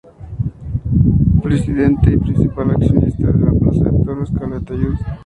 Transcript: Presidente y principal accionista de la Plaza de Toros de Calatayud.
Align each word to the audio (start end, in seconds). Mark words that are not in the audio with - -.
Presidente 1.43 2.11
y 2.11 2.17
principal 2.17 2.71
accionista 2.71 3.27
de 3.27 3.37
la 3.39 3.51
Plaza 3.51 3.83
de 3.83 4.03
Toros 4.03 4.33
de 4.33 4.39
Calatayud. 4.39 4.95